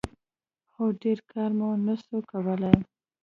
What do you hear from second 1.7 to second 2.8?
نسو کولاى.